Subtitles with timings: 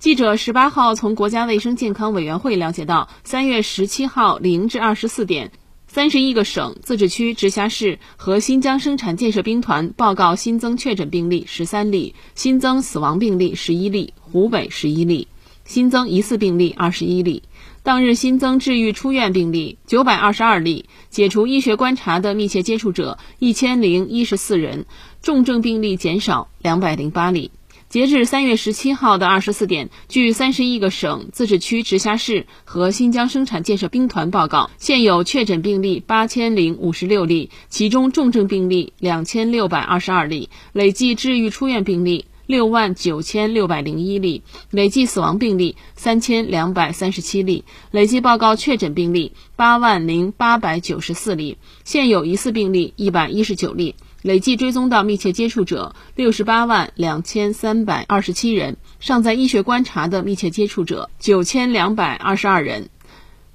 [0.00, 5.52] 记者十八号从国家卫生健康委员会了解到，三月十七号零至二十四点，
[5.88, 15.28] 三十一个省、自治区、直辖市和新疆生产建设兵团报告新增确诊病例十三例，新增死亡病例十一例，湖北十一例，
[15.66, 17.42] 新增疑似病例二十一例。
[17.82, 24.86] 当日新增治愈出院病例九百二十二例，解除医学观察的密切接触者一千零一十四人，
[25.20, 27.50] 重症病例减少两百零八例。
[27.90, 53.96] 截至三月十七号的二十四点，据三十一个省、自治区、直辖市和新疆生产建设兵团报告，现有确诊病例八千零五十六例，其中重症病例两千六百二十二例，累计治愈出院病例六万九千六百零一例，累计死亡病例三千两百三十七例，累计报告确诊病例八万零八百九十四例，现有疑似病例一百一十九例。
[54.22, 62.90] 累计追踪到密切接触者六十八万两千三百二十七人，尚在医学观察的密切接触者九千两百二十二人。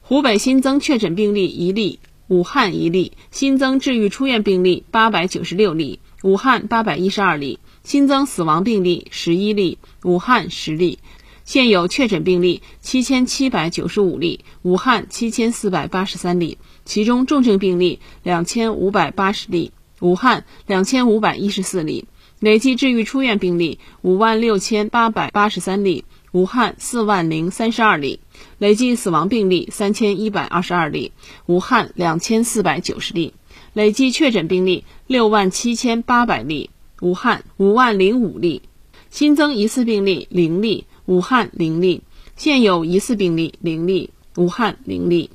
[0.02, 10.98] 湖北新增确诊病例一例，武汉一例；新增治愈出院病例八百九十六例，武汉八百一十二例；新增死亡病例十一例，武汉十例。
[11.44, 19.72] 现有确诊病例七千七百九十五例，武汉七千四百八十三例，其中重症病例两千五百八十例。
[20.02, 22.06] 武汉两千五百一十四例，
[22.40, 28.20] 累计治愈出院病例五万六千八百八十三例；武汉四万零三十二例，
[28.58, 31.12] 累计死亡病例三千一百二十二例；
[31.46, 33.34] 武汉两千四百九十例，
[33.74, 36.70] 累计确诊病例六万七千八百例；
[37.02, 38.64] 武汉五万零五例，
[39.10, 42.02] 新增疑似病例零例；武汉零例，
[42.36, 45.30] 现有疑似病例零例；武汉零例。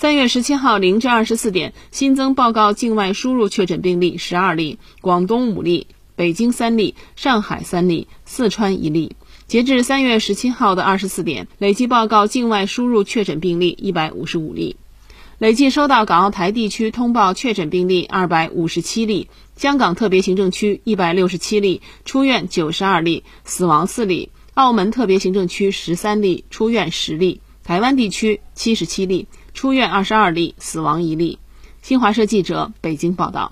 [0.00, 9.16] 三月十七号零至二十四点，新增报告境外输入确诊病例十二例，广东五例，北京三例，上海三例，四川一例。
[9.48, 14.76] 截至三月十七号的二十四点，累计报告境外输入确诊病例一百五十五例，
[15.38, 29.26] 累计收到港澳台地区通报确诊病例二百五十七例，香港特别行政区一百六十七例，出院九十二例，死亡四例；澳门特别行政区十三例，出院十例；台湾地区七十七例。
[29.58, 31.40] 出院二十二例，死亡一例。
[31.82, 33.50] 新华社记者北京报道。